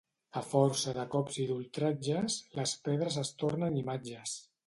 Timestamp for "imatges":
3.85-4.37